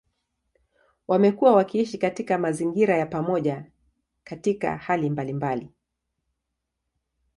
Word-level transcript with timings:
Wamekuwa 1.07 1.55
wakiishi 1.55 1.97
katika 1.97 2.37
mazingira 2.37 2.97
ya 2.97 3.05
pamoja 3.05 3.65
katika 4.23 4.77
hali 4.77 5.09
mbalimbali. 5.09 5.69